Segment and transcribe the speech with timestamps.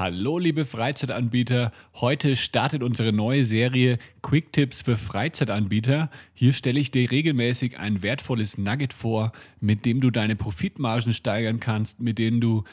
[0.00, 6.10] Hallo liebe Freizeitanbieter, heute startet unsere neue Serie Quick Tips für Freizeitanbieter.
[6.32, 11.60] Hier stelle ich dir regelmäßig ein wertvolles Nugget vor, mit dem du deine Profitmargen steigern
[11.60, 12.64] kannst, mit denen du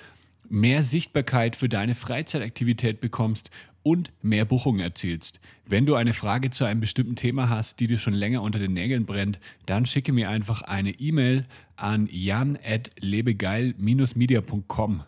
[0.48, 3.52] mehr Sichtbarkeit für deine Freizeitaktivität bekommst
[3.84, 5.42] und mehr Buchungen erzielst.
[5.66, 8.72] Wenn du eine Frage zu einem bestimmten Thema hast, die dir schon länger unter den
[8.72, 15.04] Nägeln brennt, dann schicke mir einfach eine E-Mail an jan@lebegeil-media.com.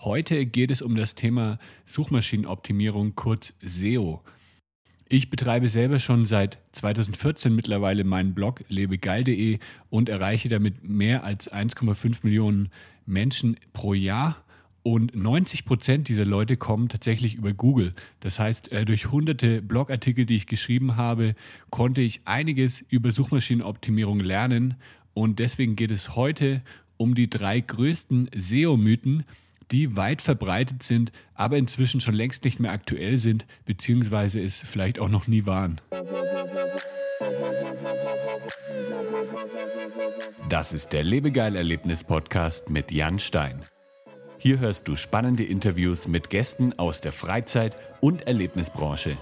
[0.00, 4.22] Heute geht es um das Thema Suchmaschinenoptimierung, kurz SEO.
[5.08, 9.58] Ich betreibe selber schon seit 2014 mittlerweile meinen Blog lebegeil.de
[9.90, 12.70] und erreiche damit mehr als 1,5 Millionen
[13.06, 14.44] Menschen pro Jahr.
[14.82, 17.94] Und 90 Prozent dieser Leute kommen tatsächlich über Google.
[18.20, 21.34] Das heißt, äh, durch hunderte Blogartikel, die ich geschrieben habe,
[21.70, 24.74] konnte ich einiges über Suchmaschinenoptimierung lernen.
[25.14, 26.62] Und deswegen geht es heute
[26.96, 29.24] um die drei größten SEO-Mythen,
[29.70, 34.98] die weit verbreitet sind, aber inzwischen schon längst nicht mehr aktuell sind, beziehungsweise es vielleicht
[34.98, 35.80] auch noch nie waren.
[40.48, 43.62] Das ist der Lebegeil-Erlebnis-Podcast mit Jan Stein.
[44.38, 49.16] Hier hörst du spannende Interviews mit Gästen aus der Freizeit- und Erlebnisbranche.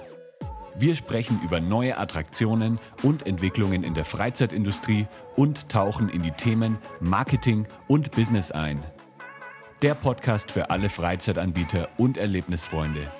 [0.76, 6.78] Wir sprechen über neue Attraktionen und Entwicklungen in der Freizeitindustrie und tauchen in die Themen
[7.00, 8.82] Marketing und Business ein–
[9.82, 13.10] der Podcast für alle Freizeitanbieter und Erlebnisfreunde.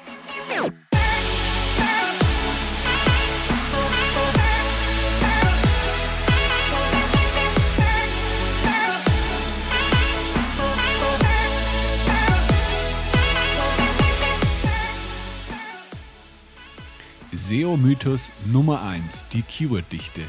[17.33, 20.23] SEO-Mythos Nummer 1, die Keyword-Dichte.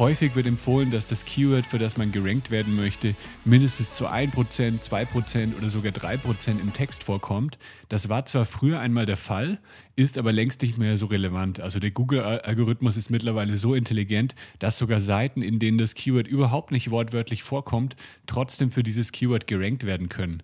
[0.00, 4.32] Häufig wird empfohlen, dass das Keyword, für das man gerankt werden möchte, mindestens zu 1%,
[4.80, 7.58] 2% oder sogar 3% im Text vorkommt.
[7.90, 9.58] Das war zwar früher einmal der Fall,
[9.96, 11.60] ist aber längst nicht mehr so relevant.
[11.60, 16.70] Also der Google-Algorithmus ist mittlerweile so intelligent, dass sogar Seiten, in denen das Keyword überhaupt
[16.70, 17.94] nicht wortwörtlich vorkommt,
[18.26, 20.42] trotzdem für dieses Keyword gerankt werden können.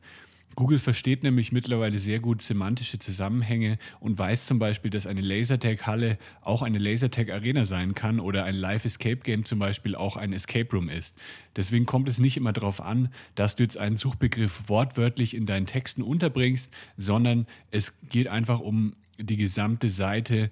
[0.54, 6.16] Google versteht nämlich mittlerweile sehr gut semantische Zusammenhänge und weiß zum Beispiel, dass eine Lasertag-Halle
[6.40, 11.16] auch eine Lasertag-Arena sein kann oder ein Live-Escape-Game zum Beispiel auch ein Escape Room ist.
[11.56, 15.66] Deswegen kommt es nicht immer darauf an, dass du jetzt einen Suchbegriff wortwörtlich in deinen
[15.66, 20.50] Texten unterbringst, sondern es geht einfach um die gesamte Seite,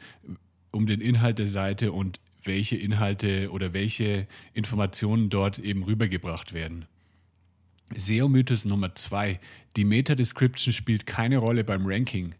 [0.70, 6.84] um den Inhalt der Seite und welche Inhalte oder welche Informationen dort eben rübergebracht werden.
[7.94, 9.40] SEO-Mythos Nummer zwei:
[9.76, 12.34] Die Meta-Description spielt keine Rolle beim Ranking.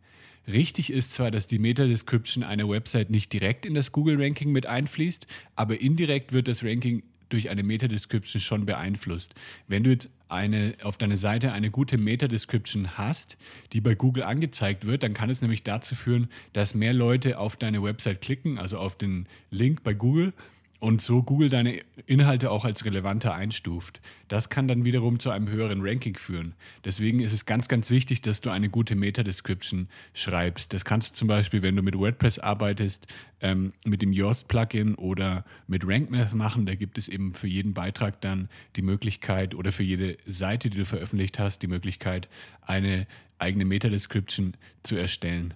[0.46, 5.26] Richtig ist zwar, dass die Meta-Description einer Website nicht direkt in das Google-Ranking mit einfließt,
[5.56, 9.34] aber indirekt wird das Ranking durch eine Meta-Description schon beeinflusst.
[9.66, 13.38] Wenn du jetzt eine, auf deiner Seite eine gute Meta-Description hast,
[13.72, 17.56] die bei Google angezeigt wird, dann kann es nämlich dazu führen, dass mehr Leute auf
[17.56, 20.32] deine Website klicken, also auf den Link bei Google
[20.80, 24.00] und so Google deine Inhalte auch als relevanter einstuft.
[24.28, 26.54] Das kann dann wiederum zu einem höheren Ranking führen.
[26.84, 30.72] Deswegen ist es ganz, ganz wichtig, dass du eine gute Meta-Description schreibst.
[30.72, 33.06] Das kannst du zum Beispiel, wenn du mit WordPress arbeitest,
[33.40, 36.66] ähm, mit dem Yoast-Plugin oder mit RankMath machen.
[36.66, 40.78] Da gibt es eben für jeden Beitrag dann die Möglichkeit oder für jede Seite, die
[40.78, 42.28] du veröffentlicht hast, die Möglichkeit,
[42.60, 43.06] eine
[43.38, 45.54] eigene Meta-Description zu erstellen.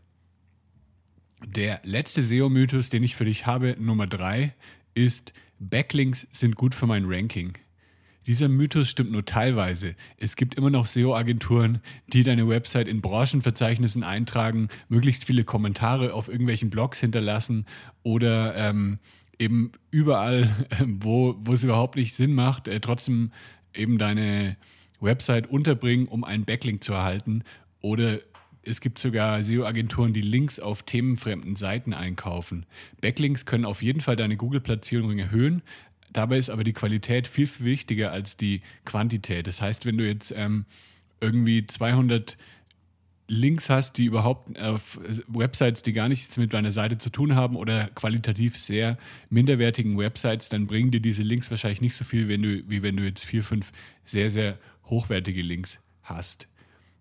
[1.46, 4.54] Der letzte SEO-Mythos, den ich für dich habe, Nummer drei,
[4.98, 7.54] ist, Backlinks sind gut für mein Ranking.
[8.26, 9.94] Dieser Mythos stimmt nur teilweise.
[10.18, 16.28] Es gibt immer noch SEO-Agenturen, die deine Website in Branchenverzeichnissen eintragen, möglichst viele Kommentare auf
[16.28, 17.64] irgendwelchen Blogs hinterlassen
[18.02, 18.98] oder ähm,
[19.38, 20.50] eben überall,
[20.86, 23.32] wo, wo es überhaupt nicht Sinn macht, äh, trotzdem
[23.72, 24.56] eben deine
[25.00, 27.44] Website unterbringen, um einen Backlink zu erhalten
[27.80, 28.18] oder
[28.68, 32.66] es gibt sogar SEO-Agenturen, die Links auf themenfremden Seiten einkaufen.
[33.00, 35.62] Backlinks können auf jeden Fall deine Google-Platzierung erhöhen.
[36.12, 39.46] Dabei ist aber die Qualität viel, viel wichtiger als die Quantität.
[39.46, 40.64] Das heißt, wenn du jetzt ähm,
[41.20, 42.36] irgendwie 200
[43.30, 47.56] Links hast, die überhaupt auf Websites, die gar nichts mit deiner Seite zu tun haben
[47.56, 48.96] oder qualitativ sehr
[49.28, 52.96] minderwertigen Websites, dann bringen dir diese Links wahrscheinlich nicht so viel, wenn du, wie wenn
[52.96, 53.72] du jetzt vier, fünf
[54.06, 56.48] sehr, sehr hochwertige Links hast.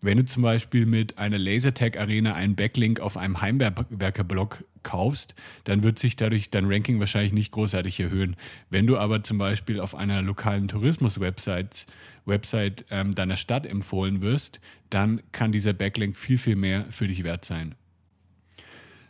[0.01, 5.33] Wenn du zum Beispiel mit einer Lasertag-Arena einen Backlink auf einem Heimwerker-Blog kaufst,
[5.63, 8.35] dann wird sich dadurch dein Ranking wahrscheinlich nicht großartig erhöhen.
[8.69, 11.87] Wenn du aber zum Beispiel auf einer lokalen Tourismus-Website
[12.27, 14.59] Website, ähm, deiner Stadt empfohlen wirst,
[14.89, 17.75] dann kann dieser Backlink viel, viel mehr für dich wert sein.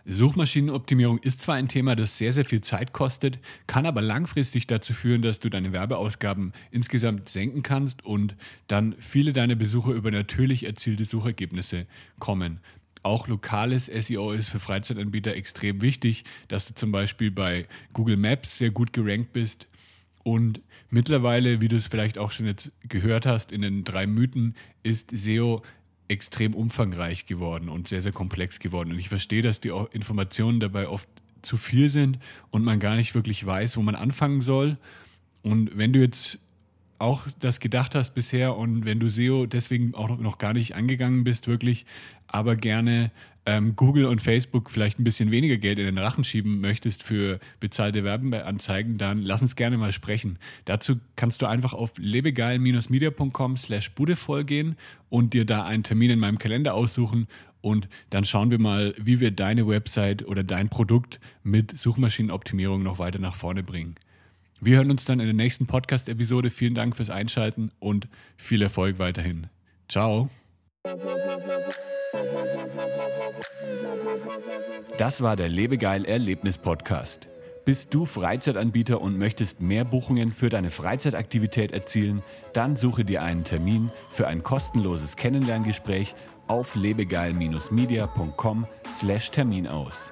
[0.10, 4.94] Suchmaschinenoptimierung ist zwar ein Thema, das sehr, sehr viel Zeit kostet, kann aber langfristig dazu
[4.94, 8.38] führen, dass du deine Werbeausgaben insgesamt senken kannst und
[8.68, 11.88] dann viele deiner Besucher über natürlich erzielte Suchergebnisse
[12.20, 12.62] kommen.
[13.04, 18.58] auch lokales SEO ist für Freizeitanbieter extrem wichtig, dass du zum Beispiel bei Google Maps
[18.58, 19.68] sehr gut gerankt bist.
[20.24, 24.56] Und mittlerweile, wie du es vielleicht auch schon jetzt gehört hast, in den drei Mythen
[24.84, 25.64] ist SEO
[26.08, 28.92] extrem umfangreich geworden und sehr, sehr komplex geworden.
[28.92, 31.08] Und ich verstehe, dass die Informationen dabei oft
[31.42, 32.20] zu viel sind
[32.50, 34.78] und man gar nicht wirklich weiß, wo man anfangen soll.
[35.44, 36.40] Und wenn du jetzt
[37.00, 41.24] auch das gedacht hast bisher und wenn du SEO deswegen auch noch gar nicht angegangen
[41.24, 41.86] bist, wirklich,
[42.28, 43.12] aber gerne
[43.46, 47.40] ähm, Google und Facebook vielleicht ein bisschen weniger Geld in den Rachen schieben möchtest für
[47.62, 50.38] bezahlte Werbeanzeigen, dann lass uns gerne mal sprechen.
[50.66, 54.76] Dazu kannst du einfach auf lebegeil-media.com slash budevoll gehen
[55.10, 57.28] und dir da einen Termin in meinem Kalender aussuchen
[57.62, 63.00] und dann schauen wir mal, wie wir deine Website oder dein Produkt mit Suchmaschinenoptimierung noch
[63.00, 63.96] weiter nach vorne bringen.
[64.60, 66.50] Wir hören uns dann in der nächsten Podcast-Episode.
[66.50, 68.08] Vielen Dank fürs Einschalten und
[68.38, 69.48] viel Erfolg weiterhin.
[69.88, 70.30] Ciao.
[74.98, 77.28] Das war der Lebegeil Erlebnis Podcast.
[77.66, 82.24] Bist du Freizeitanbieter und möchtest mehr Buchungen für deine Freizeitaktivität erzielen?
[82.54, 86.16] Dann suche dir einen Termin für ein kostenloses Kennenlerngespräch
[86.48, 90.12] auf lebegeil-media.com/termin aus.